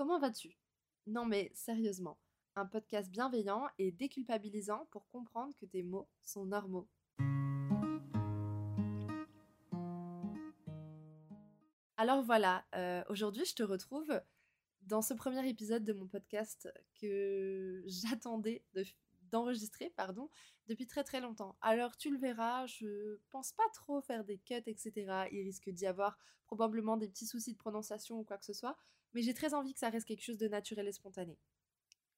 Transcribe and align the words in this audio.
Comment 0.00 0.18
vas-tu? 0.18 0.56
Non 1.06 1.26
mais 1.26 1.52
sérieusement, 1.52 2.18
un 2.56 2.64
podcast 2.64 3.10
bienveillant 3.10 3.68
et 3.76 3.92
déculpabilisant 3.92 4.86
pour 4.90 5.06
comprendre 5.08 5.54
que 5.58 5.66
tes 5.66 5.82
mots 5.82 6.08
sont 6.22 6.46
normaux. 6.46 6.88
Alors 11.98 12.22
voilà, 12.22 12.64
euh, 12.74 13.04
aujourd'hui 13.10 13.44
je 13.44 13.54
te 13.54 13.62
retrouve 13.62 14.22
dans 14.80 15.02
ce 15.02 15.12
premier 15.12 15.46
épisode 15.46 15.84
de 15.84 15.92
mon 15.92 16.06
podcast 16.06 16.72
que 16.94 17.84
j'attendais 17.84 18.64
d'enregistrer 19.30 19.92
pardon, 19.98 20.30
depuis 20.66 20.86
très 20.86 21.04
très 21.04 21.20
longtemps. 21.20 21.58
Alors 21.60 21.98
tu 21.98 22.10
le 22.10 22.18
verras, 22.18 22.64
je 22.64 23.18
pense 23.28 23.52
pas 23.52 23.68
trop 23.74 24.00
faire 24.00 24.24
des 24.24 24.38
cuts, 24.38 24.62
etc. 24.64 25.26
Il 25.30 25.42
risque 25.42 25.68
d'y 25.68 25.84
avoir 25.84 26.16
probablement 26.46 26.96
des 26.96 27.06
petits 27.06 27.26
soucis 27.26 27.52
de 27.52 27.58
prononciation 27.58 28.18
ou 28.18 28.24
quoi 28.24 28.38
que 28.38 28.46
ce 28.46 28.54
soit, 28.54 28.78
mais 29.14 29.22
j'ai 29.22 29.34
très 29.34 29.54
envie 29.54 29.72
que 29.72 29.80
ça 29.80 29.90
reste 29.90 30.06
quelque 30.06 30.24
chose 30.24 30.38
de 30.38 30.48
naturel 30.48 30.88
et 30.88 30.92
spontané. 30.92 31.38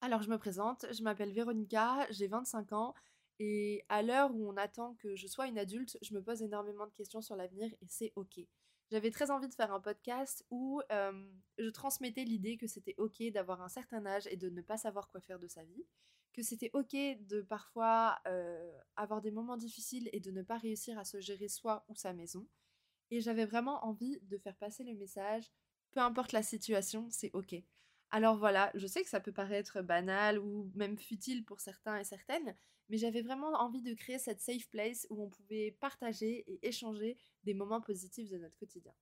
Alors 0.01 0.21
je 0.21 0.29
me 0.29 0.37
présente, 0.37 0.85
je 0.91 1.01
m'appelle 1.03 1.31
Véronica, 1.31 2.05
j'ai 2.09 2.27
25 2.27 2.73
ans 2.73 2.93
et 3.39 3.83
à 3.89 4.01
l'heure 4.03 4.33
où 4.35 4.47
on 4.47 4.57
attend 4.57 4.95
que 4.95 5.15
je 5.15 5.27
sois 5.27 5.47
une 5.47 5.57
adulte, 5.57 5.97
je 6.01 6.13
me 6.13 6.21
pose 6.21 6.41
énormément 6.41 6.85
de 6.85 6.93
questions 6.93 7.21
sur 7.21 7.35
l'avenir 7.35 7.73
et 7.81 7.87
c'est 7.87 8.11
ok. 8.15 8.39
J'avais 8.91 9.11
très 9.11 9.31
envie 9.31 9.47
de 9.47 9.53
faire 9.53 9.73
un 9.73 9.79
podcast 9.79 10.45
où 10.51 10.81
je 10.89 11.69
transmettais 11.69 12.25
l'idée 12.25 12.57
que 12.57 12.67
c'était 12.67 12.95
ok 12.97 13.23
d'avoir 13.31 13.61
un 13.61 13.69
certain 13.69 14.05
âge 14.05 14.27
et 14.27 14.37
de 14.37 14.49
ne 14.49 14.61
pas 14.61 14.77
savoir 14.77 15.09
quoi 15.09 15.21
faire 15.21 15.39
de 15.39 15.47
sa 15.47 15.63
vie, 15.63 15.85
que 16.33 16.43
c'était 16.43 16.69
ok 16.73 16.91
de 16.93 17.41
parfois 17.41 18.21
avoir 18.95 19.21
des 19.21 19.31
moments 19.31 19.57
difficiles 19.57 20.09
et 20.13 20.19
de 20.19 20.31
ne 20.31 20.43
pas 20.43 20.57
réussir 20.57 20.99
à 20.99 21.05
se 21.05 21.19
gérer 21.21 21.47
soi 21.47 21.85
ou 21.87 21.95
sa 21.95 22.13
maison. 22.13 22.45
Et 23.09 23.21
j'avais 23.21 23.45
vraiment 23.45 23.83
envie 23.85 24.19
de 24.23 24.37
faire 24.37 24.57
passer 24.57 24.83
le 24.83 24.93
message, 24.95 25.51
peu 25.93 25.99
importe 26.01 26.31
la 26.31 26.43
situation, 26.43 27.07
c'est 27.09 27.31
ok. 27.33 27.55
Alors 28.09 28.37
voilà, 28.37 28.71
je 28.75 28.85
sais 28.85 29.03
que 29.03 29.09
ça 29.09 29.19
peut 29.19 29.31
paraître 29.31 29.81
banal 29.81 30.37
ou 30.37 30.71
même 30.75 30.97
futile 30.97 31.43
pour 31.45 31.59
certains 31.59 31.97
et 31.97 32.03
certaines, 32.03 32.55
mais 32.89 32.97
j'avais 32.97 33.21
vraiment 33.21 33.53
envie 33.53 33.81
de 33.81 33.93
créer 33.93 34.19
cette 34.19 34.41
safe 34.41 34.69
place 34.69 35.07
où 35.09 35.23
on 35.23 35.29
pouvait 35.29 35.71
partager 35.79 36.43
et 36.47 36.67
échanger 36.67 37.17
des 37.43 37.53
moments 37.53 37.81
positifs 37.81 38.29
de 38.29 38.37
notre 38.37 38.55
quotidien. 38.55 38.93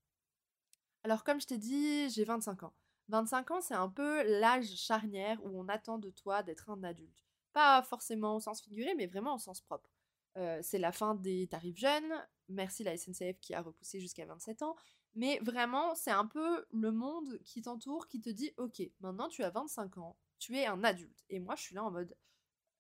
Alors 1.04 1.24
comme 1.24 1.42
je 1.42 1.48
t'ai 1.48 1.58
dit, 1.58 2.10
j'ai 2.10 2.24
25 2.24 2.64
ans. 2.64 2.74
25 3.10 3.52
ans, 3.52 3.62
c'est 3.62 3.74
un 3.74 3.90
peu 3.90 4.24
l'âge 4.40 4.74
charnière 4.78 5.44
où 5.44 5.60
on 5.60 5.68
attend 5.68 5.98
de 5.98 6.10
toi 6.10 6.44
d'être 6.44 6.70
un 6.70 6.82
adulte. 6.84 7.26
Pas 7.52 7.84
forcément 7.84 8.38
au 8.38 8.40
sens 8.40 8.62
figuré, 8.62 8.96
mais 8.96 9.08
vraiment 9.08 9.36
au 9.36 9.40
sens 9.40 9.60
propre. 9.60 9.90
Euh, 10.38 10.60
c'est 10.62 10.78
la 10.78 10.94
fin 10.94 11.16
des 11.16 11.48
tarifs 11.48 11.78
jeunes, 11.78 12.14
merci 12.48 12.84
la 12.86 12.96
SNCF 12.96 13.40
qui 13.42 13.54
a 13.54 13.62
repoussé 13.62 14.00
jusqu'à 14.00 14.26
27 14.26 14.62
ans, 14.62 14.76
mais 15.16 15.40
vraiment, 15.40 15.96
c'est 15.96 16.12
un 16.12 16.26
peu 16.26 16.66
le 16.72 16.92
monde 16.92 17.40
qui 17.44 17.62
t'entoure 17.62 18.08
qui 18.08 18.22
te 18.22 18.30
dit 18.30 18.52
Ok, 18.58 18.82
maintenant 19.02 19.28
tu 19.28 19.44
as 19.44 19.50
25 19.50 19.98
ans, 19.98 20.18
tu 20.40 20.58
es 20.58 20.66
un 20.66 20.84
adulte. 20.84 21.24
Et 21.30 21.40
moi, 21.40 21.56
je 21.56 21.64
suis 21.64 21.76
là 21.76 21.84
en 21.84 21.92
mode 21.92 22.16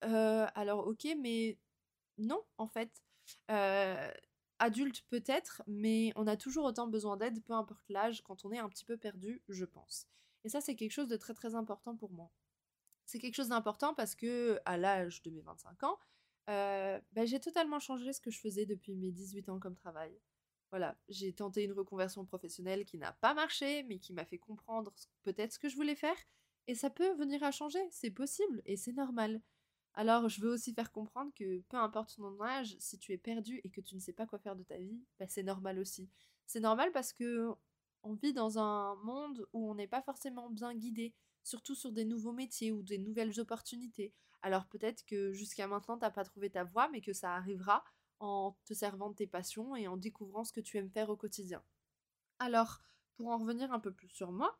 euh, 0.05 0.47
Alors, 0.55 0.87
ok, 0.87 1.07
mais 1.19 1.59
non, 2.17 2.43
en 2.57 2.67
fait. 2.67 3.03
Euh, 3.49 4.11
adulte 4.61 5.01
peut-être, 5.09 5.63
mais 5.67 6.13
on 6.15 6.27
a 6.27 6.37
toujours 6.37 6.65
autant 6.65 6.87
besoin 6.87 7.17
d'aide, 7.17 7.43
peu 7.43 7.53
importe 7.53 7.83
l'âge, 7.89 8.21
quand 8.21 8.45
on 8.45 8.51
est 8.51 8.59
un 8.59 8.69
petit 8.69 8.85
peu 8.85 8.95
perdu, 8.95 9.41
je 9.49 9.65
pense. 9.65 10.07
Et 10.43 10.49
ça, 10.49 10.61
c'est 10.61 10.75
quelque 10.75 10.91
chose 10.91 11.07
de 11.07 11.17
très 11.17 11.33
très 11.33 11.55
important 11.55 11.95
pour 11.95 12.11
moi. 12.11 12.31
C'est 13.05 13.19
quelque 13.19 13.35
chose 13.35 13.49
d'important 13.49 13.93
parce 13.93 14.15
que 14.15 14.59
à 14.65 14.77
l'âge 14.77 15.23
de 15.23 15.31
mes 15.31 15.41
25 15.41 15.83
ans, 15.83 15.97
euh, 16.49 16.99
bah, 17.11 17.25
j'ai 17.25 17.39
totalement 17.39 17.79
changé 17.79 18.13
ce 18.13 18.21
que 18.21 18.31
je 18.31 18.39
faisais 18.39 18.65
depuis 18.65 18.95
mes 18.95 19.11
18 19.11 19.49
ans 19.49 19.59
comme 19.59 19.75
travail. 19.75 20.17
Voilà, 20.71 20.97
j'ai 21.09 21.33
tenté 21.33 21.63
une 21.63 21.73
reconversion 21.73 22.25
professionnelle 22.25 22.85
qui 22.85 22.97
n'a 22.97 23.11
pas 23.11 23.33
marché, 23.33 23.83
mais 23.83 23.99
qui 23.99 24.13
m'a 24.13 24.25
fait 24.25 24.37
comprendre 24.37 24.93
peut-être 25.23 25.53
ce 25.53 25.59
que 25.59 25.67
je 25.69 25.75
voulais 25.75 25.95
faire. 25.95 26.15
Et 26.67 26.75
ça 26.75 26.89
peut 26.89 27.13
venir 27.15 27.43
à 27.43 27.51
changer, 27.51 27.81
c'est 27.91 28.11
possible 28.11 28.61
et 28.65 28.77
c'est 28.77 28.93
normal. 28.93 29.41
Alors, 29.93 30.29
je 30.29 30.39
veux 30.39 30.49
aussi 30.49 30.73
faire 30.73 30.91
comprendre 30.91 31.33
que 31.35 31.59
peu 31.67 31.75
importe 31.75 32.15
ton 32.15 32.41
âge, 32.41 32.77
si 32.79 32.97
tu 32.97 33.11
es 33.11 33.17
perdu 33.17 33.59
et 33.65 33.69
que 33.69 33.81
tu 33.81 33.95
ne 33.95 33.99
sais 33.99 34.13
pas 34.13 34.25
quoi 34.25 34.39
faire 34.39 34.55
de 34.55 34.63
ta 34.63 34.77
vie, 34.77 35.01
bah, 35.19 35.25
c'est 35.27 35.43
normal 35.43 35.79
aussi. 35.79 36.09
C'est 36.47 36.61
normal 36.61 36.91
parce 36.93 37.11
que 37.11 37.49
on 38.03 38.13
vit 38.13 38.33
dans 38.33 38.57
un 38.57 38.95
monde 39.03 39.45
où 39.53 39.69
on 39.69 39.75
n'est 39.75 39.87
pas 39.87 40.01
forcément 40.01 40.49
bien 40.49 40.73
guidé, 40.73 41.13
surtout 41.43 41.75
sur 41.75 41.91
des 41.91 42.05
nouveaux 42.05 42.31
métiers 42.31 42.71
ou 42.71 42.81
des 42.83 42.97
nouvelles 42.97 43.39
opportunités. 43.39 44.13
Alors 44.41 44.65
peut-être 44.67 45.05
que 45.05 45.33
jusqu'à 45.33 45.67
maintenant, 45.67 45.97
tu 45.97 46.03
n'as 46.03 46.11
pas 46.11 46.23
trouvé 46.23 46.49
ta 46.49 46.63
voie, 46.63 46.87
mais 46.89 47.01
que 47.01 47.13
ça 47.13 47.35
arrivera 47.35 47.83
en 48.21 48.55
te 48.65 48.73
servant 48.73 49.09
de 49.09 49.15
tes 49.15 49.27
passions 49.27 49.75
et 49.75 49.87
en 49.87 49.97
découvrant 49.97 50.43
ce 50.43 50.53
que 50.53 50.61
tu 50.61 50.77
aimes 50.77 50.89
faire 50.89 51.09
au 51.09 51.17
quotidien. 51.17 51.61
Alors, 52.39 52.79
pour 53.15 53.27
en 53.27 53.37
revenir 53.37 53.73
un 53.73 53.79
peu 53.79 53.91
plus 53.91 54.09
sur 54.09 54.31
moi, 54.31 54.57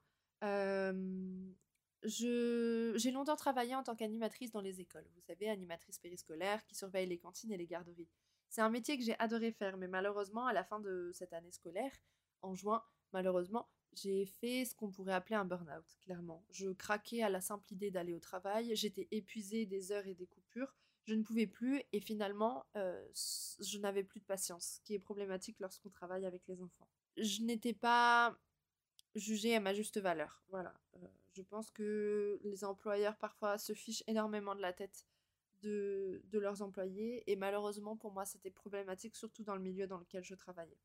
j'ai 2.03 3.11
longtemps 3.11 3.35
travaillé 3.35 3.75
en 3.75 3.83
tant 3.83 3.95
qu'animatrice 3.95 4.51
dans 4.51 4.61
les 4.61 4.81
écoles. 4.81 5.07
Vous 5.15 5.21
savez, 5.21 5.49
animatrice 5.49 5.99
périscolaire 5.99 6.65
qui 6.65 6.75
surveille 6.75 7.07
les 7.07 7.19
cantines 7.19 7.51
et 7.51 7.57
les 7.57 7.67
garderies. 7.67 8.09
C'est 8.49 8.61
un 8.61 8.69
métier 8.69 8.97
que 8.97 9.03
j'ai 9.03 9.17
adoré 9.19 9.51
faire, 9.51 9.77
mais 9.77 9.87
malheureusement, 9.87 10.45
à 10.45 10.53
la 10.53 10.63
fin 10.63 10.79
de 10.79 11.11
cette 11.13 11.31
année 11.31 11.51
scolaire, 11.51 11.93
en 12.41 12.53
juin, 12.55 12.83
malheureusement, 13.13 13.69
j'ai 13.93 14.25
fait 14.25 14.65
ce 14.65 14.73
qu'on 14.73 14.89
pourrait 14.89 15.13
appeler 15.13 15.35
un 15.35 15.45
burn-out, 15.45 15.85
clairement. 16.01 16.43
Je 16.49 16.69
craquais 16.71 17.23
à 17.23 17.29
la 17.29 17.41
simple 17.41 17.71
idée 17.71 17.91
d'aller 17.91 18.13
au 18.13 18.19
travail, 18.19 18.75
j'étais 18.75 19.07
épuisée 19.11 19.65
des 19.65 19.91
heures 19.91 20.07
et 20.07 20.15
des 20.15 20.27
coupures, 20.27 20.75
je 21.05 21.13
ne 21.13 21.23
pouvais 21.23 21.47
plus 21.47 21.81
et 21.91 21.99
finalement, 21.99 22.65
euh, 22.75 23.03
je 23.59 23.77
n'avais 23.79 24.03
plus 24.03 24.19
de 24.19 24.25
patience, 24.25 24.75
ce 24.77 24.81
qui 24.81 24.93
est 24.93 24.99
problématique 24.99 25.59
lorsqu'on 25.59 25.89
travaille 25.89 26.25
avec 26.25 26.47
les 26.47 26.61
enfants. 26.61 26.87
Je 27.17 27.41
n'étais 27.41 27.73
pas 27.73 28.37
jugée 29.15 29.55
à 29.55 29.59
ma 29.59 29.73
juste 29.73 29.99
valeur. 29.99 30.43
Voilà. 30.49 30.73
Euh, 30.95 31.07
je 31.33 31.41
pense 31.41 31.71
que 31.71 32.39
les 32.43 32.63
employeurs 32.63 33.17
parfois 33.17 33.57
se 33.57 33.73
fichent 33.73 34.03
énormément 34.07 34.55
de 34.55 34.61
la 34.61 34.73
tête 34.73 35.05
de, 35.61 36.21
de 36.25 36.39
leurs 36.39 36.61
employés 36.61 37.23
et 37.29 37.35
malheureusement 37.35 37.95
pour 37.95 38.11
moi 38.11 38.25
c'était 38.25 38.49
problématique 38.49 39.15
surtout 39.15 39.43
dans 39.43 39.55
le 39.55 39.61
milieu 39.61 39.87
dans 39.87 39.99
lequel 39.99 40.23
je 40.23 40.33
travaillais. 40.33 40.79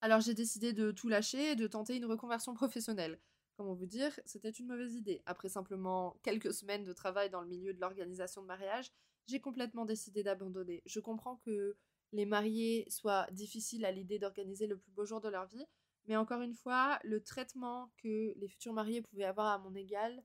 Alors 0.00 0.20
j'ai 0.20 0.34
décidé 0.34 0.72
de 0.72 0.90
tout 0.90 1.08
lâcher 1.08 1.52
et 1.52 1.56
de 1.56 1.66
tenter 1.66 1.96
une 1.96 2.04
reconversion 2.04 2.52
professionnelle. 2.52 3.18
Comment 3.56 3.74
vous 3.74 3.86
dire, 3.86 4.12
c'était 4.24 4.50
une 4.50 4.66
mauvaise 4.66 4.94
idée. 4.94 5.22
Après 5.26 5.48
simplement 5.48 6.16
quelques 6.22 6.52
semaines 6.52 6.84
de 6.84 6.92
travail 6.92 7.30
dans 7.30 7.40
le 7.40 7.46
milieu 7.46 7.72
de 7.72 7.80
l'organisation 7.80 8.42
de 8.42 8.48
mariage, 8.48 8.90
j'ai 9.26 9.40
complètement 9.40 9.84
décidé 9.84 10.24
d'abandonner. 10.24 10.82
Je 10.86 10.98
comprends 10.98 11.36
que 11.36 11.76
les 12.12 12.26
mariés 12.26 12.84
soient 12.88 13.28
difficiles 13.30 13.84
à 13.84 13.92
l'idée 13.92 14.18
d'organiser 14.18 14.66
le 14.66 14.76
plus 14.76 14.90
beau 14.90 15.04
jour 15.04 15.20
de 15.20 15.28
leur 15.28 15.46
vie, 15.46 15.66
mais 16.06 16.16
encore 16.16 16.42
une 16.42 16.54
fois, 16.54 16.98
le 17.04 17.22
traitement 17.22 17.92
que 17.98 18.34
les 18.36 18.48
futurs 18.48 18.72
mariés 18.72 19.02
pouvaient 19.02 19.24
avoir 19.24 19.46
à 19.46 19.58
mon 19.58 19.74
égal 19.74 20.22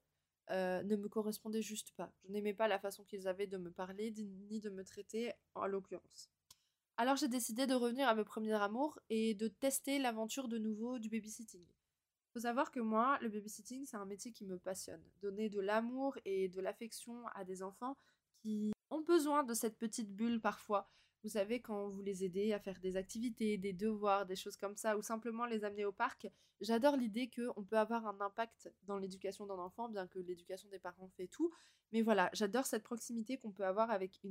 euh, 0.49 0.81
ne 0.81 0.95
me 0.95 1.07
correspondait 1.07 1.61
juste 1.61 1.91
pas. 1.91 2.11
Je 2.23 2.31
n'aimais 2.31 2.55
pas 2.55 2.67
la 2.67 2.79
façon 2.79 3.03
qu'ils 3.03 3.27
avaient 3.27 3.47
de 3.47 3.57
me 3.57 3.71
parler 3.71 4.11
ni 4.49 4.59
de 4.59 4.71
me 4.71 4.83
traiter 4.83 5.31
en 5.53 5.67
l'occurrence. 5.67 6.31
Alors 6.97 7.15
j'ai 7.15 7.27
décidé 7.27 7.67
de 7.67 7.75
revenir 7.75 8.07
à 8.07 8.15
mes 8.15 8.23
premiers 8.23 8.53
amours 8.53 8.99
et 9.09 9.35
de 9.35 9.47
tester 9.47 9.99
l'aventure 9.99 10.47
de 10.47 10.57
nouveau 10.57 10.97
du 10.97 11.09
babysitting 11.09 11.63
faut 12.33 12.39
savoir 12.39 12.71
que 12.71 12.79
moi, 12.79 13.17
le 13.21 13.29
babysitting, 13.29 13.85
c'est 13.85 13.97
un 13.97 14.05
métier 14.05 14.31
qui 14.31 14.45
me 14.45 14.57
passionne. 14.57 15.03
Donner 15.21 15.49
de 15.49 15.59
l'amour 15.59 16.17
et 16.25 16.47
de 16.47 16.61
l'affection 16.61 17.27
à 17.33 17.43
des 17.43 17.63
enfants 17.63 17.97
qui 18.41 18.71
ont 18.89 19.01
besoin 19.01 19.43
de 19.43 19.53
cette 19.53 19.77
petite 19.77 20.15
bulle 20.15 20.39
parfois. 20.39 20.89
Vous 21.23 21.29
savez, 21.29 21.61
quand 21.61 21.89
vous 21.89 22.01
les 22.01 22.23
aidez 22.23 22.53
à 22.53 22.59
faire 22.59 22.79
des 22.79 22.95
activités, 22.95 23.57
des 23.57 23.73
devoirs, 23.73 24.25
des 24.25 24.37
choses 24.37 24.55
comme 24.55 24.77
ça, 24.77 24.97
ou 24.97 25.01
simplement 25.01 25.45
les 25.45 25.65
amener 25.65 25.83
au 25.83 25.91
parc, 25.91 26.27
j'adore 26.61 26.95
l'idée 26.95 27.29
qu'on 27.29 27.63
peut 27.63 27.77
avoir 27.77 28.07
un 28.07 28.21
impact 28.21 28.71
dans 28.83 28.97
l'éducation 28.97 29.45
d'un 29.45 29.57
enfant, 29.57 29.89
bien 29.89 30.07
que 30.07 30.19
l'éducation 30.19 30.69
des 30.69 30.79
parents 30.79 31.09
fait 31.17 31.27
tout. 31.27 31.51
Mais 31.91 32.01
voilà, 32.03 32.29
j'adore 32.33 32.65
cette 32.65 32.83
proximité 32.83 33.37
qu'on 33.37 33.51
peut 33.51 33.65
avoir 33.65 33.91
avec 33.91 34.21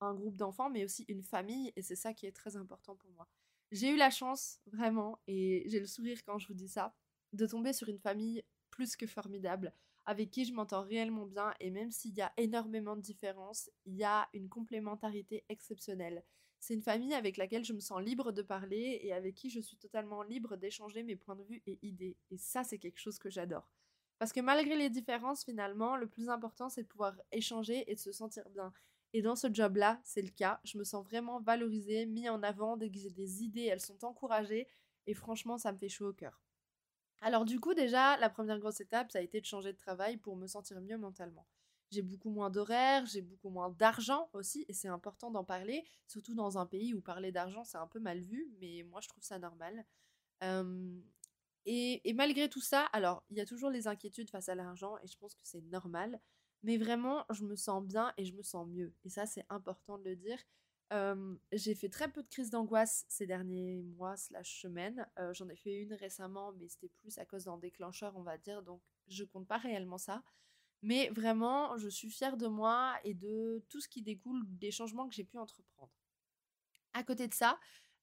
un 0.00 0.14
groupe 0.14 0.36
d'enfants, 0.36 0.68
mais 0.68 0.84
aussi 0.84 1.04
une 1.06 1.22
famille, 1.22 1.72
et 1.76 1.82
c'est 1.82 1.96
ça 1.96 2.12
qui 2.12 2.26
est 2.26 2.32
très 2.32 2.56
important 2.56 2.96
pour 2.96 3.10
moi. 3.10 3.28
J'ai 3.70 3.90
eu 3.90 3.96
la 3.96 4.10
chance, 4.10 4.60
vraiment, 4.66 5.20
et 5.28 5.62
j'ai 5.66 5.78
le 5.78 5.86
sourire 5.86 6.24
quand 6.24 6.38
je 6.38 6.48
vous 6.48 6.54
dis 6.54 6.68
ça, 6.68 6.92
de 7.32 7.46
tomber 7.46 7.72
sur 7.72 7.88
une 7.88 7.98
famille 7.98 8.42
plus 8.70 8.96
que 8.96 9.06
formidable, 9.06 9.72
avec 10.04 10.30
qui 10.30 10.44
je 10.44 10.52
m'entends 10.52 10.82
réellement 10.82 11.26
bien, 11.26 11.54
et 11.60 11.70
même 11.70 11.90
s'il 11.90 12.14
y 12.14 12.22
a 12.22 12.32
énormément 12.36 12.96
de 12.96 13.02
différences, 13.02 13.70
il 13.84 13.94
y 13.94 14.04
a 14.04 14.28
une 14.32 14.48
complémentarité 14.48 15.44
exceptionnelle. 15.48 16.24
C'est 16.58 16.74
une 16.74 16.82
famille 16.82 17.14
avec 17.14 17.36
laquelle 17.36 17.64
je 17.64 17.72
me 17.72 17.80
sens 17.80 18.00
libre 18.00 18.30
de 18.30 18.42
parler 18.42 19.00
et 19.02 19.12
avec 19.12 19.34
qui 19.34 19.50
je 19.50 19.60
suis 19.60 19.76
totalement 19.76 20.22
libre 20.22 20.56
d'échanger 20.56 21.02
mes 21.02 21.16
points 21.16 21.34
de 21.34 21.42
vue 21.42 21.62
et 21.66 21.78
idées. 21.82 22.16
Et 22.30 22.38
ça, 22.38 22.62
c'est 22.62 22.78
quelque 22.78 23.00
chose 23.00 23.18
que 23.18 23.30
j'adore. 23.30 23.68
Parce 24.20 24.32
que 24.32 24.40
malgré 24.40 24.76
les 24.76 24.88
différences, 24.88 25.44
finalement, 25.44 25.96
le 25.96 26.06
plus 26.06 26.28
important, 26.28 26.68
c'est 26.68 26.84
de 26.84 26.88
pouvoir 26.88 27.14
échanger 27.32 27.90
et 27.90 27.96
de 27.96 28.00
se 28.00 28.12
sentir 28.12 28.48
bien. 28.50 28.72
Et 29.12 29.22
dans 29.22 29.34
ce 29.34 29.52
job-là, 29.52 30.00
c'est 30.04 30.22
le 30.22 30.30
cas. 30.30 30.60
Je 30.62 30.78
me 30.78 30.84
sens 30.84 31.04
vraiment 31.04 31.40
valorisée, 31.40 32.06
mis 32.06 32.28
en 32.28 32.42
avant, 32.44 32.76
des 32.76 33.42
idées, 33.42 33.64
elles 33.64 33.80
sont 33.80 34.04
encouragées. 34.04 34.68
Et 35.08 35.14
franchement, 35.14 35.58
ça 35.58 35.72
me 35.72 35.78
fait 35.78 35.88
chaud 35.88 36.10
au 36.10 36.12
cœur. 36.12 36.40
Alors 37.22 37.44
du 37.46 37.58
coup 37.58 37.72
déjà, 37.74 38.18
la 38.18 38.28
première 38.28 38.58
grosse 38.58 38.80
étape, 38.82 39.10
ça 39.12 39.18
a 39.18 39.22
été 39.22 39.40
de 39.40 39.46
changer 39.46 39.72
de 39.72 39.78
travail 39.78 40.18
pour 40.18 40.36
me 40.36 40.46
sentir 40.46 40.78
mieux 40.82 40.98
mentalement. 40.98 41.46
J'ai 41.90 42.02
beaucoup 42.02 42.30
moins 42.30 42.50
d'horaires, 42.50 43.06
j'ai 43.06 43.22
beaucoup 43.22 43.48
moins 43.50 43.70
d'argent 43.70 44.28
aussi, 44.34 44.64
et 44.68 44.72
c'est 44.74 44.88
important 44.88 45.30
d'en 45.30 45.44
parler, 45.44 45.84
surtout 46.06 46.34
dans 46.34 46.58
un 46.58 46.66
pays 46.66 46.92
où 46.94 47.00
parler 47.00 47.32
d'argent 47.32 47.64
c'est 47.64 47.78
un 47.78 47.86
peu 47.86 47.98
mal 48.00 48.20
vu, 48.20 48.50
mais 48.60 48.82
moi 48.84 49.00
je 49.00 49.08
trouve 49.08 49.22
ça 49.24 49.38
normal. 49.38 49.86
Et, 51.64 52.00
et 52.08 52.12
malgré 52.12 52.48
tout 52.48 52.60
ça, 52.60 52.86
alors 52.86 53.24
il 53.30 53.36
y 53.36 53.40
a 53.40 53.46
toujours 53.46 53.70
les 53.70 53.86
inquiétudes 53.86 54.30
face 54.30 54.48
à 54.48 54.54
l'argent 54.54 54.96
et 55.02 55.06
je 55.06 55.16
pense 55.18 55.34
que 55.34 55.40
c'est 55.44 55.60
normal, 55.62 56.20
mais 56.64 56.76
vraiment 56.76 57.24
je 57.30 57.44
me 57.44 57.54
sens 57.56 57.84
bien 57.84 58.12
et 58.16 58.24
je 58.24 58.34
me 58.34 58.42
sens 58.42 58.66
mieux. 58.68 58.92
Et 59.04 59.10
ça 59.10 59.26
c'est 59.26 59.46
important 59.48 59.98
de 59.98 60.10
le 60.10 60.16
dire. 60.16 60.38
J'ai 61.52 61.74
fait 61.74 61.88
très 61.88 62.10
peu 62.10 62.22
de 62.22 62.28
crises 62.28 62.50
d'angoisse 62.50 63.06
ces 63.08 63.26
derniers 63.26 63.82
mois 63.82 64.16
slash 64.16 64.60
semaines. 64.60 65.06
J'en 65.32 65.48
ai 65.48 65.56
fait 65.56 65.80
une 65.80 65.94
récemment, 65.94 66.52
mais 66.52 66.68
c'était 66.68 66.90
plus 66.90 67.16
à 67.18 67.24
cause 67.24 67.44
d'un 67.44 67.56
déclencheur, 67.56 68.14
on 68.16 68.22
va 68.22 68.36
dire, 68.36 68.62
donc 68.62 68.82
je 69.08 69.24
compte 69.24 69.48
pas 69.48 69.56
réellement 69.56 69.98
ça. 69.98 70.22
Mais 70.82 71.08
vraiment, 71.10 71.78
je 71.78 71.88
suis 71.88 72.10
fière 72.10 72.36
de 72.36 72.46
moi 72.48 72.96
et 73.04 73.14
de 73.14 73.64
tout 73.68 73.80
ce 73.80 73.88
qui 73.88 74.02
découle 74.02 74.42
des 74.58 74.70
changements 74.70 75.08
que 75.08 75.14
j'ai 75.14 75.24
pu 75.24 75.38
entreprendre. 75.38 75.92
À 76.92 77.02
côté 77.04 77.28
de 77.28 77.34
ça, 77.34 77.58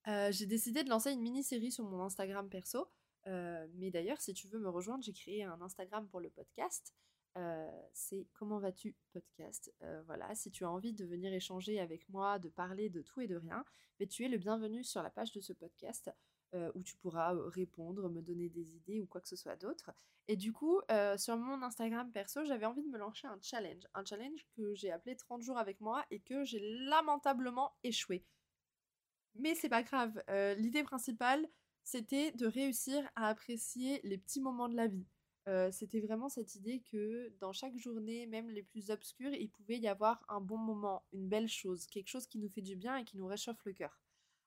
j'ai 0.06 0.46
décidé 0.46 0.84
de 0.84 0.90
lancer 0.90 1.12
une 1.12 1.22
mini-série 1.22 1.72
sur 1.72 1.84
mon 1.84 2.02
Instagram 2.02 2.50
perso. 2.50 2.88
Mais 3.26 3.92
d'ailleurs, 3.92 4.20
si 4.22 4.34
tu 4.34 4.48
veux 4.48 4.60
me 4.60 4.70
rejoindre, 4.70 5.04
j'ai 5.04 5.14
créé 5.14 5.44
un 5.44 5.62
Instagram 5.62 6.08
pour 6.08 6.22
le 6.22 6.30
podcast. 6.30 6.96
Euh, 7.38 7.70
c'est 7.94 8.28
Comment 8.34 8.60
vas-tu 8.60 8.96
podcast. 9.14 9.74
voilà, 10.06 10.34
si 10.36 10.52
tu 10.52 10.64
as 10.64 10.72
envie 10.72 10.94
de 10.94 11.06
venir 11.06 11.34
échanger 11.34 11.80
avec 11.80 12.08
moi, 12.10 12.40
de 12.40 12.50
parler 12.50 12.90
de 12.90 13.02
tout 13.02 13.22
et 13.22 13.28
de 13.28 13.36
rien, 13.36 13.64
mais 14.00 14.08
tu 14.08 14.26
es 14.26 14.30
le 14.30 14.38
bienvenu 14.38 14.84
sur 14.84 15.04
la 15.04 15.10
page 15.10 15.32
de 15.32 15.42
ce 15.42 15.54
podcast. 15.54 16.12
où 16.74 16.82
tu 16.82 16.98
pourras 16.98 17.36
répondre, 17.50 18.10
me 18.10 18.22
donner 18.22 18.50
des 18.50 18.76
idées 18.76 19.02
ou 19.02 19.06
quoi 19.06 19.22
que 19.22 19.28
ce 19.28 19.36
soit 19.36 19.56
d'autre. 19.56 19.92
Et 20.28 20.36
du 20.36 20.52
coup, 20.52 20.82
sur 21.18 21.38
mon 21.38 21.62
Instagram 21.62 22.12
perso, 22.12 22.44
j'avais 22.46 22.66
envie 22.66 22.84
de 22.84 22.90
me 22.90 22.98
lancer 22.98 23.28
un 23.28 23.40
challenge. 23.42 23.84
Un 23.94 24.04
challenge 24.04 24.46
que 24.56 24.74
j'ai 24.74 24.92
appelé 24.92 25.16
30 25.16 25.44
jours 25.44 25.60
avec 25.60 25.80
moi 25.80 26.04
et 26.10 26.20
que 26.20 26.44
j'ai 26.44 26.60
lamentablement 26.86 27.74
échoué. 27.84 28.26
Mais 29.36 29.54
c'est 29.56 29.70
pas 29.70 29.84
grave. 29.84 30.22
L'idée 30.58 30.84
principale, 30.84 31.48
c'était 31.84 32.32
de 32.34 32.46
réussir 32.46 33.10
à 33.16 33.28
apprécier 33.30 34.00
les 34.04 34.18
petits 34.18 34.42
moments 34.42 34.70
de 34.70 34.76
la 34.76 34.88
vie. 34.88 35.06
C'était 35.72 36.02
vraiment 36.02 36.30
cette 36.30 36.56
idée 36.56 36.82
que 36.92 37.34
dans 37.40 37.54
chaque 37.54 37.78
journée, 37.78 38.28
même 38.28 38.50
les 38.50 38.64
plus 38.64 38.92
obscures, 38.92 39.34
il 39.34 39.50
pouvait 39.50 39.78
y 39.78 39.88
avoir 39.88 40.24
un 40.30 40.42
bon 40.42 40.58
moment, 40.58 41.06
une 41.14 41.28
belle 41.28 41.48
chose, 41.48 41.88
quelque 41.88 42.10
chose 42.10 42.28
qui 42.28 42.40
nous 42.40 42.50
fait 42.50 42.62
du 42.62 42.76
bien 42.76 42.98
et 42.98 43.06
qui 43.06 43.18
nous 43.18 43.28
réchauffe 43.28 43.64
le 43.66 43.74
cœur. 43.74 44.00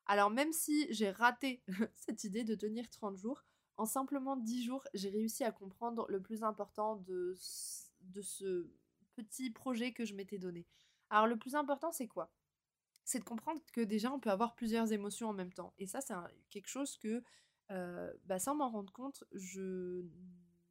Alors 0.07 0.31
même 0.31 0.53
si 0.53 0.87
j'ai 0.91 1.11
raté 1.11 1.63
cette 1.97 2.25
idée 2.25 2.45
de 2.45 2.55
tenir 2.55 2.89
30 2.91 3.17
jours, 3.17 3.45
en 3.77 3.87
simplement 3.87 4.37
10 4.37 4.65
jours, 4.65 4.85
j'ai 4.95 5.11
réussi 5.11 5.45
à 5.45 5.53
comprendre 5.53 6.07
le 6.09 6.21
plus 6.21 6.43
important 6.43 6.97
de, 6.97 7.35
ce 7.37 8.71
petit 9.15 9.51
projet 9.51 9.93
que 9.93 10.05
je 10.05 10.15
m'étais 10.15 10.39
donné. 10.39 10.67
Alors 11.11 11.27
le 11.27 11.37
plus 11.37 11.55
important, 11.55 11.91
c'est 11.93 12.09
quoi? 12.09 12.33
C'est 13.05 13.19
de 13.19 13.25
comprendre 13.25 13.61
que 13.73 13.81
déjà 13.81 14.13
on 14.13 14.21
peut 14.21 14.31
avoir 14.31 14.55
plusieurs 14.55 14.93
émotions 14.93 15.29
en 15.29 15.33
même 15.33 15.53
temps. 15.53 15.75
Et 15.79 15.87
ça, 15.87 16.01
c'est 16.01 16.15
quelque 16.51 16.69
chose 16.69 16.97
que, 16.97 17.23
bah, 17.69 18.39
sans 18.39 18.55
m'en 18.55 18.71
rendre 18.71 18.93
compte, 18.93 19.25
je 19.33 20.05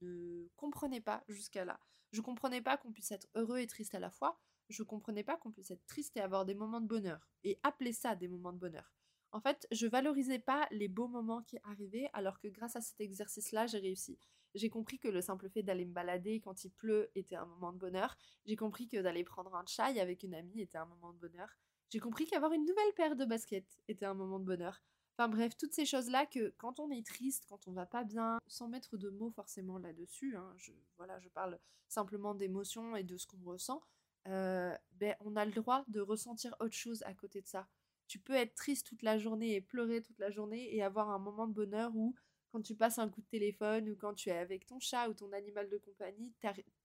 ne 0.02 0.48
comprenais 0.56 1.02
pas 1.02 1.24
jusqu'à 1.28 1.66
là. 1.66 1.80
Je 2.12 2.22
comprenais 2.22 2.62
pas 2.62 2.78
qu'on 2.78 2.92
puisse 2.92 3.12
être 3.12 3.28
heureux 3.36 3.60
et 3.60 3.68
triste 3.68 3.96
à 3.96 4.00
la 4.00 4.10
fois. 4.10 4.40
Je 4.70 4.84
comprenais 4.84 5.24
pas 5.24 5.38
qu'on 5.38 5.52
puisse 5.52 5.72
être 5.72 5.86
triste 5.86 6.18
et 6.18 6.22
avoir 6.22 6.46
des 6.46 6.56
moments 6.56 6.82
de 6.82 6.88
bonheur. 6.88 7.30
Et 7.44 7.60
appeler 7.64 7.94
ça 7.94 8.16
des 8.16 8.28
moments 8.28 8.54
de 8.54 8.60
bonheur. 8.60 8.94
En 9.34 9.40
fait, 9.40 9.66
je 9.72 9.88
valorisais 9.88 10.40
pas 10.40 10.68
les 10.72 10.90
beaux 10.90 11.08
moments 11.08 11.42
qui 11.42 11.58
arrivaient, 11.64 12.10
alors 12.14 12.40
que 12.40 12.50
grâce 12.50 12.76
à 12.76 12.82
cet 12.82 13.00
exercice-là, 13.00 13.66
j'ai 13.66 13.80
réussi. 13.80 14.20
J'ai 14.56 14.70
compris 14.70 15.00
que 15.00 15.08
le 15.08 15.22
simple 15.22 15.50
fait 15.50 15.64
d'aller 15.64 15.86
me 15.86 15.94
balader 15.94 16.42
quand 16.42 16.66
il 16.66 16.72
pleut 16.72 17.10
était 17.16 17.36
un 17.36 17.46
moment 17.46 17.72
de 17.72 17.78
bonheur. 17.78 18.18
J'ai 18.46 18.58
compris 18.58 18.90
que 18.90 18.98
d'aller 18.98 19.24
prendre 19.24 19.56
un 19.56 19.66
chai 19.66 20.00
avec 20.02 20.24
une 20.24 20.36
amie 20.36 20.60
était 20.60 20.78
un 20.78 20.86
moment 20.86 21.14
de 21.14 21.20
bonheur. 21.20 21.50
J'ai 21.90 22.00
compris 22.00 22.26
qu'avoir 22.26 22.52
une 22.52 22.66
nouvelle 22.66 22.94
paire 22.96 23.16
de 23.16 23.24
baskets 23.24 23.80
était 23.88 24.06
un 24.06 24.14
moment 24.14 24.40
de 24.40 24.46
bonheur. 24.46 24.82
Enfin 25.18 25.28
bref, 25.28 25.56
toutes 25.58 25.74
ces 25.74 25.86
choses-là 25.86 26.26
que 26.26 26.54
quand 26.58 26.80
on 26.80 26.90
est 26.90 27.06
triste, 27.06 27.46
quand 27.50 27.68
on 27.68 27.72
va 27.72 27.86
pas 27.86 28.04
bien, 28.04 28.40
sans 28.48 28.68
mettre 28.68 28.98
de 28.98 29.10
mots 29.10 29.32
forcément 29.32 29.78
là-dessus, 29.78 30.36
hein, 30.36 30.54
je, 30.58 30.72
voilà, 30.98 31.20
je 31.20 31.30
parle 31.30 31.60
simplement 31.88 32.34
d'émotions 32.34 32.96
et 32.96 33.04
de 33.04 33.18
ce 33.18 33.28
qu'on 33.28 33.44
ressent, 33.44 33.84
euh, 34.28 34.76
ben, 34.94 35.16
on 35.22 35.36
a 35.36 35.46
le 35.46 35.52
droit 35.52 35.84
de 35.88 36.00
ressentir 36.00 36.56
autre 36.60 36.76
chose 36.76 37.04
à 37.04 37.14
côté 37.14 37.42
de 37.42 37.48
ça. 37.48 37.68
Tu 38.08 38.20
peux 38.20 38.34
être 38.34 38.56
triste 38.56 38.88
toute 38.88 39.04
la 39.04 39.18
journée 39.18 39.56
et 39.56 39.62
pleurer 39.62 40.02
toute 40.02 40.20
la 40.20 40.32
journée 40.32 40.76
et 40.76 40.84
avoir 40.84 41.10
un 41.10 41.20
moment 41.20 41.48
de 41.48 41.54
bonheur 41.54 41.92
où 41.96 42.16
quand 42.52 42.62
tu 42.62 42.76
passes 42.76 43.00
un 43.00 43.10
coup 43.10 43.22
de 43.22 43.28
téléphone 43.28 43.90
ou 43.90 43.96
quand 43.96 44.14
tu 44.14 44.30
es 44.30 44.38
avec 44.38 44.66
ton 44.66 44.80
chat 44.80 45.08
ou 45.10 45.14
ton 45.14 45.32
animal 45.32 45.70
de 45.70 45.78
compagnie, 45.78 46.34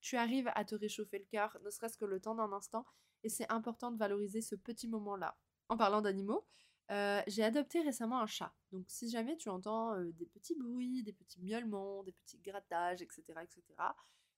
tu 0.01 0.17
arrives 0.17 0.51
à 0.55 0.65
te 0.65 0.75
réchauffer 0.75 1.19
le 1.19 1.25
cœur, 1.25 1.59
ne 1.65 1.71
serait-ce 1.71 1.99
que 1.99 2.05
le 2.05 2.21
temps 2.21 2.37
d'un 2.37 2.53
instant, 2.53 2.87
et 3.25 3.29
c'est 3.29 3.51
important 3.51 3.91
de 3.91 3.99
valoriser 3.99 4.41
ce 4.41 4.55
petit 4.55 4.87
moment-là. 4.87 5.37
En 5.69 5.77
parlant 5.77 6.01
d'animaux, 6.01 6.47
j'ai 6.89 7.43
adopté 7.43 7.81
récemment 7.81 8.21
un 8.21 8.27
chat. 8.27 8.55
Donc 8.73 8.85
si 8.89 9.11
jamais 9.11 9.37
tu 9.37 9.49
entends 9.49 9.99
des 10.13 10.27
petits 10.27 10.55
bruits, 10.55 11.03
des 11.03 11.13
petits 11.13 11.41
miaulements, 11.41 12.03
des 12.03 12.13
petits 12.13 12.39
grattages, 12.39 13.03
etc., 13.03 13.23
etc., 13.43 13.63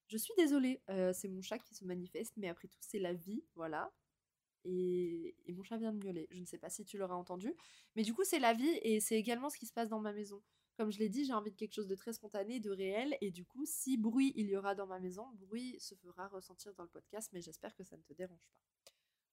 je 0.08 0.16
suis 0.16 0.32
désolée, 0.38 0.82
c'est 1.12 1.28
mon 1.28 1.42
chat 1.42 1.58
qui 1.58 1.74
se 1.74 1.84
manifeste, 1.84 2.34
mais 2.36 2.48
après 2.48 2.68
tout, 2.68 2.78
c'est 2.80 2.98
la 2.98 3.12
vie, 3.12 3.44
voilà. 3.54 3.92
Et, 4.64 5.36
et, 5.46 5.52
mon 5.52 5.62
chat 5.62 5.76
vient 5.76 5.92
de 5.92 6.04
miauler. 6.04 6.26
Je 6.30 6.40
ne 6.40 6.46
sais 6.46 6.58
pas 6.58 6.68
si 6.68 6.84
tu 6.84 6.98
l'auras 6.98 7.14
entendu, 7.14 7.54
mais 7.94 8.02
du 8.02 8.12
coup, 8.12 8.24
c'est 8.24 8.40
la 8.40 8.54
vie 8.54 8.78
et 8.82 9.00
c'est 9.00 9.16
également 9.16 9.50
ce 9.50 9.56
qui 9.56 9.66
se 9.66 9.72
passe 9.72 9.88
dans 9.88 10.00
ma 10.00 10.12
maison. 10.12 10.42
Comme 10.78 10.92
je 10.92 10.98
l'ai 10.98 11.08
dit, 11.08 11.24
j'ai 11.24 11.32
envie 11.32 11.50
de 11.50 11.56
quelque 11.56 11.74
chose 11.74 11.88
de 11.88 11.94
très 11.96 12.12
spontané, 12.12 12.60
de 12.60 12.70
réel, 12.70 13.16
et 13.20 13.32
du 13.32 13.44
coup, 13.44 13.64
si 13.66 13.96
bruit 13.96 14.32
il 14.36 14.48
y 14.48 14.56
aura 14.56 14.74
dans 14.74 14.86
ma 14.86 15.00
maison, 15.00 15.26
bruit 15.34 15.76
se 15.80 15.94
fera 15.96 16.28
ressentir 16.28 16.72
dans 16.74 16.84
le 16.84 16.88
podcast, 16.88 17.30
mais 17.32 17.40
j'espère 17.40 17.74
que 17.74 17.82
ça 17.82 17.96
ne 17.96 18.02
te 18.02 18.12
dérange 18.12 18.46
pas. 18.52 18.60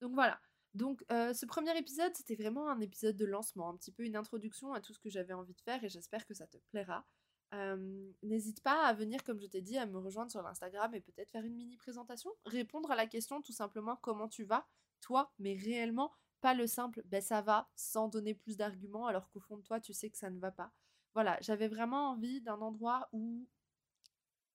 Donc 0.02 0.14
voilà. 0.16 0.40
Donc 0.76 1.06
euh, 1.10 1.34
ce 1.34 1.46
premier 1.46 1.76
épisode, 1.78 2.14
c'était 2.16 2.36
vraiment 2.36 2.70
un 2.70 2.82
épisode 2.82 3.16
de 3.16 3.26
lancement, 3.26 3.70
un 3.70 3.78
petit 3.78 3.94
peu 3.94 4.04
une 4.04 4.18
introduction 4.18 4.74
à 4.74 4.82
tout 4.82 4.94
ce 4.94 5.00
que 5.00 5.10
j'avais 5.10 5.34
envie 5.34 5.54
de 5.54 5.62
faire, 5.62 5.82
et 5.84 5.90
j'espère 5.90 6.26
que 6.26 6.34
ça 6.34 6.48
te 6.48 6.58
plaira. 6.70 7.06
Euh, 7.54 8.12
n'hésite 8.24 8.62
pas 8.62 8.86
à 8.86 8.94
venir, 8.94 9.24
comme 9.24 9.40
je 9.40 9.48
t'ai 9.48 9.62
dit, 9.62 9.78
à 9.78 9.86
me 9.86 9.98
rejoindre 9.98 10.32
sur 10.32 10.42
l'Instagram 10.42 10.94
et 10.94 11.00
peut-être 11.00 11.32
faire 11.32 11.46
une 11.46 11.56
mini 11.56 11.78
présentation, 11.78 12.30
répondre 12.46 12.92
à 12.92 12.96
la 12.98 13.08
question 13.08 13.42
tout 13.42 13.54
simplement 13.54 13.96
comment 13.96 14.28
tu 14.28 14.44
vas, 14.44 14.68
toi, 15.00 15.32
mais 15.40 15.56
réellement, 15.56 16.12
pas 16.42 16.54
le 16.54 16.68
simple 16.68 17.02
ben 17.06 17.22
ça 17.22 17.42
va, 17.42 17.70
sans 17.78 18.10
donner 18.10 18.34
plus 18.34 18.58
d'arguments, 18.58 19.08
alors 19.08 19.30
qu'au 19.30 19.40
fond 19.40 19.56
de 19.58 19.64
toi, 19.64 19.80
tu 19.80 19.94
sais 19.94 20.10
que 20.10 20.18
ça 20.18 20.30
ne 20.30 20.40
va 20.40 20.52
pas. 20.52 20.74
Voilà, 21.14 21.38
j'avais 21.40 21.70
vraiment 21.70 22.10
envie 22.12 22.42
d'un 22.42 22.60
endroit 22.60 23.08
où 23.14 23.48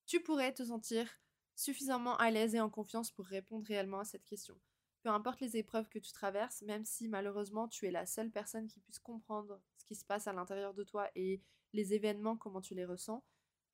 tu 0.05 0.21
pourrais 0.21 0.53
te 0.53 0.65
sentir 0.65 1.09
suffisamment 1.57 2.17
à 2.19 2.31
l'aise 2.31 2.55
et 2.55 2.61
en 2.61 2.69
confiance 2.69 3.11
pour 3.11 3.25
répondre 3.25 3.67
réellement 3.67 4.01
à 4.01 4.05
cette 4.05 4.27
question. 4.27 4.61
Peu 5.03 5.09
importe 5.09 5.41
les 5.41 5.57
épreuves 5.57 5.89
que 5.89 5.99
tu 5.99 6.13
traverses, 6.13 6.63
même 6.63 6.85
si 6.85 7.09
malheureusement 7.09 7.69
tu 7.69 7.87
es 7.87 7.91
la 7.91 8.05
seule 8.05 8.31
personne 8.31 8.67
qui 8.69 8.81
puisse 8.81 8.99
comprendre 8.99 9.61
ce 9.79 9.85
qui 9.87 9.95
se 9.95 10.05
passe 10.05 10.27
à 10.27 10.33
l'intérieur 10.33 10.75
de 10.75 10.85
toi 10.85 11.09
et 11.15 11.43
les 11.73 11.95
événements, 11.95 12.37
comment 12.37 12.61
tu 12.61 12.75
les 12.75 12.85
ressens, 12.85 13.25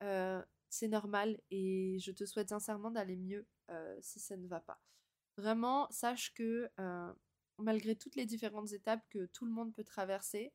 euh, 0.03 0.41
c'est 0.69 0.87
normal 0.87 1.39
et 1.49 1.97
je 1.99 2.11
te 2.11 2.25
souhaite 2.25 2.49
sincèrement 2.49 2.91
d'aller 2.91 3.17
mieux 3.17 3.45
euh, 3.69 3.97
si 4.01 4.19
ça 4.19 4.37
ne 4.37 4.47
va 4.47 4.59
pas. 4.59 4.79
Vraiment, 5.37 5.89
sache 5.91 6.33
que 6.33 6.69
euh, 6.79 7.13
malgré 7.57 7.95
toutes 7.95 8.15
les 8.15 8.25
différentes 8.25 8.71
étapes 8.71 9.03
que 9.09 9.25
tout 9.27 9.45
le 9.45 9.51
monde 9.51 9.73
peut 9.73 9.83
traverser, 9.83 10.53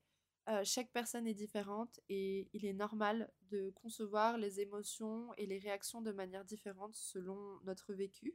chaque 0.64 0.90
personne 0.90 1.28
est 1.28 1.34
différente 1.34 2.00
et 2.08 2.48
il 2.52 2.66
est 2.66 2.72
normal 2.72 3.30
de 3.50 3.70
concevoir 3.70 4.38
les 4.38 4.58
émotions 4.58 5.32
et 5.36 5.46
les 5.46 5.60
réactions 5.60 6.02
de 6.02 6.10
manière 6.10 6.44
différente 6.44 6.96
selon 6.96 7.60
notre 7.62 7.94
vécu. 7.94 8.34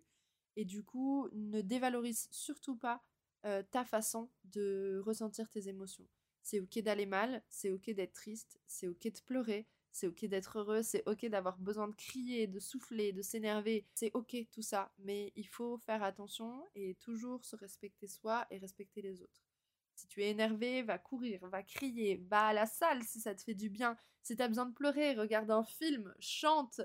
Et 0.58 0.66
du 0.66 0.84
coup, 0.84 1.30
ne 1.34 1.62
dévalorise 1.62 2.28
surtout 2.32 2.76
pas 2.76 3.04
euh, 3.46 3.64
ta 3.72 3.86
façon 3.86 4.30
de 4.44 5.00
ressentir 5.06 5.50
tes 5.50 5.70
émotions. 5.70 6.08
C'est 6.42 6.60
ok 6.60 6.80
d'aller 6.80 7.06
mal, 7.06 7.44
c'est 7.48 7.70
ok 7.70 7.92
d'être 7.92 8.14
triste, 8.14 8.60
c'est 8.66 8.88
ok 8.88 9.04
de 9.04 9.22
pleurer, 9.22 9.68
c'est 9.92 10.08
ok 10.08 10.26
d'être 10.26 10.58
heureux, 10.60 10.82
c'est 10.82 11.08
ok 11.08 11.28
d'avoir 11.28 11.58
besoin 11.60 11.88
de 11.88 11.96
crier, 11.96 12.48
de 12.48 12.60
souffler, 12.60 13.14
de 13.14 13.22
s'énerver, 13.22 13.86
c'est 13.94 14.12
ok 14.16 14.36
tout 14.52 14.64
ça. 14.64 14.92
Mais 14.98 15.32
il 15.36 15.48
faut 15.48 15.78
faire 15.78 16.02
attention 16.02 16.66
et 16.74 16.96
toujours 16.96 17.46
se 17.46 17.56
respecter 17.56 18.08
soi 18.08 18.48
et 18.50 18.58
respecter 18.58 19.02
les 19.02 19.22
autres. 19.22 19.48
Si 19.94 20.08
tu 20.08 20.24
es 20.24 20.30
énervé, 20.30 20.84
va 20.84 20.98
courir, 20.98 21.48
va 21.48 21.64
crier, 21.64 22.18
va 22.28 22.48
à 22.48 22.54
la 22.54 22.66
salle 22.66 23.04
si 23.04 23.20
ça 23.20 23.36
te 23.36 23.42
fait 23.44 23.56
du 23.56 23.70
bien. 23.70 23.96
Si 24.24 24.36
tu 24.36 24.42
as 24.42 24.48
besoin 24.48 24.66
de 24.66 24.74
pleurer, 24.74 25.14
regarde 25.16 25.52
un 25.52 25.64
film, 25.64 26.14
chante, 26.20 26.82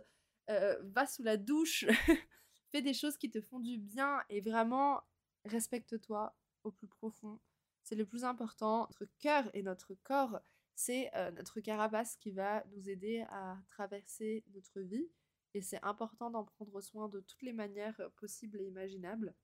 euh, 0.51 0.77
va 0.85 1.07
sous 1.07 1.23
la 1.23 1.37
douche, 1.37 1.85
fais 2.73 2.83
des 2.83 2.95
choses 2.95 3.17
qui 3.17 3.31
te 3.31 3.41
font 3.41 3.61
du 3.61 3.79
bien 3.79 4.23
et 4.31 4.41
vraiment 4.41 5.03
respecte-toi 5.45 6.35
au 6.65 6.73
plus 6.73 6.89
profond. 6.89 7.39
C'est 7.83 7.95
le 7.95 8.07
plus 8.07 8.25
important. 8.25 8.89
Notre 8.99 9.13
cœur 9.19 9.51
et 9.55 9.63
notre 9.63 9.95
corps, 9.95 10.41
c'est 10.75 11.11
euh, 11.15 11.31
notre 11.33 11.61
carapace 11.61 12.17
qui 12.17 12.31
va 12.31 12.65
nous 12.75 12.89
aider 12.89 13.25
à 13.31 13.59
traverser 13.69 14.45
notre 14.55 14.81
vie. 14.81 15.09
Et 15.55 15.61
c'est 15.61 15.83
important 15.85 16.31
d'en 16.31 16.45
prendre 16.45 16.81
soin 16.81 17.09
de 17.09 17.21
toutes 17.21 17.43
les 17.43 17.53
manières 17.53 18.01
possibles 18.17 18.61
et 18.61 18.67
imaginables. 18.67 19.35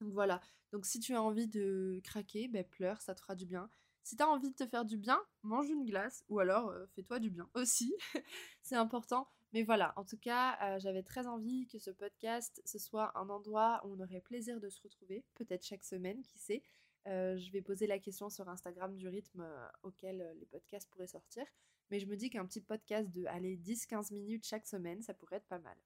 Donc 0.00 0.12
voilà, 0.12 0.40
donc 0.72 0.86
si 0.86 0.98
tu 1.00 1.14
as 1.14 1.22
envie 1.22 1.46
de 1.46 2.00
craquer, 2.02 2.48
ben 2.48 2.64
pleure, 2.64 3.00
ça 3.02 3.14
te 3.14 3.20
fera 3.20 3.34
du 3.34 3.46
bien. 3.46 3.70
Si 4.02 4.16
tu 4.16 4.22
as 4.22 4.28
envie 4.28 4.50
de 4.50 4.54
te 4.54 4.66
faire 4.66 4.84
du 4.84 4.96
bien, 4.96 5.20
mange 5.42 5.68
une 5.68 5.84
glace 5.84 6.24
ou 6.28 6.38
alors 6.40 6.70
euh, 6.70 6.86
fais-toi 6.94 7.20
du 7.20 7.30
bien 7.30 7.48
aussi. 7.54 7.94
c'est 8.62 8.76
important. 8.76 9.28
Mais 9.54 9.62
voilà, 9.62 9.92
en 9.94 10.04
tout 10.04 10.18
cas, 10.18 10.58
euh, 10.62 10.80
j'avais 10.80 11.04
très 11.04 11.28
envie 11.28 11.68
que 11.68 11.78
ce 11.78 11.92
podcast, 11.92 12.60
ce 12.64 12.76
soit 12.76 13.16
un 13.16 13.28
endroit 13.28 13.80
où 13.84 13.94
on 13.94 14.00
aurait 14.00 14.20
plaisir 14.20 14.58
de 14.58 14.68
se 14.68 14.82
retrouver, 14.82 15.24
peut-être 15.34 15.64
chaque 15.64 15.84
semaine, 15.84 16.22
qui 16.22 16.38
sait. 16.38 16.60
Euh, 17.06 17.38
je 17.38 17.52
vais 17.52 17.62
poser 17.62 17.86
la 17.86 18.00
question 18.00 18.28
sur 18.30 18.48
Instagram 18.48 18.96
du 18.96 19.06
rythme 19.06 19.46
auquel 19.84 20.34
les 20.40 20.46
podcasts 20.46 20.90
pourraient 20.90 21.06
sortir. 21.06 21.46
mais 21.90 22.00
je 22.00 22.06
me 22.06 22.16
dis 22.16 22.30
qu'un 22.30 22.44
petit 22.46 22.62
podcast 22.62 23.08
de 23.10 23.26
aller 23.26 23.56
10-15 23.56 24.12
minutes 24.12 24.44
chaque 24.44 24.66
semaine, 24.66 25.02
ça 25.02 25.14
pourrait 25.14 25.36
être 25.36 25.46
pas 25.46 25.60
mal. 25.60 25.76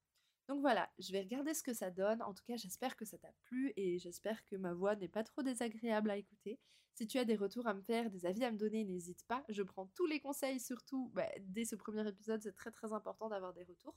Donc 0.48 0.60
voilà, 0.60 0.90
je 0.98 1.12
vais 1.12 1.20
regarder 1.20 1.52
ce 1.52 1.62
que 1.62 1.74
ça 1.74 1.90
donne. 1.90 2.22
En 2.22 2.32
tout 2.32 2.42
cas, 2.44 2.56
j'espère 2.56 2.96
que 2.96 3.04
ça 3.04 3.18
t'a 3.18 3.32
plu 3.44 3.72
et 3.76 3.98
j'espère 3.98 4.44
que 4.46 4.56
ma 4.56 4.72
voix 4.72 4.96
n'est 4.96 5.08
pas 5.08 5.22
trop 5.22 5.42
désagréable 5.42 6.10
à 6.10 6.16
écouter. 6.16 6.58
Si 6.94 7.06
tu 7.06 7.18
as 7.18 7.24
des 7.24 7.36
retours 7.36 7.66
à 7.66 7.74
me 7.74 7.82
faire, 7.82 8.10
des 8.10 8.26
avis 8.26 8.44
à 8.44 8.50
me 8.50 8.56
donner, 8.56 8.84
n'hésite 8.84 9.24
pas. 9.28 9.44
Je 9.50 9.62
prends 9.62 9.86
tous 9.94 10.06
les 10.06 10.20
conseils, 10.20 10.58
surtout 10.58 11.10
bah, 11.14 11.28
dès 11.40 11.64
ce 11.66 11.76
premier 11.76 12.06
épisode, 12.08 12.42
c'est 12.42 12.54
très 12.54 12.72
très 12.72 12.92
important 12.92 13.28
d'avoir 13.28 13.52
des 13.52 13.62
retours. 13.62 13.94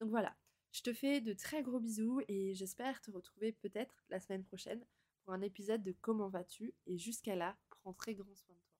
Donc 0.00 0.10
voilà, 0.10 0.36
je 0.72 0.82
te 0.82 0.92
fais 0.92 1.20
de 1.20 1.32
très 1.32 1.62
gros 1.62 1.80
bisous 1.80 2.20
et 2.28 2.54
j'espère 2.54 3.00
te 3.00 3.10
retrouver 3.10 3.52
peut-être 3.52 4.04
la 4.10 4.20
semaine 4.20 4.44
prochaine 4.44 4.84
pour 5.22 5.32
un 5.32 5.40
épisode 5.40 5.82
de 5.82 5.92
Comment 6.00 6.28
vas-tu? 6.28 6.74
Et 6.86 6.98
jusqu'à 6.98 7.34
là, 7.34 7.56
prends 7.70 7.94
très 7.94 8.14
grand 8.14 8.34
soin 8.34 8.54
de 8.54 8.60
toi. 8.60 8.73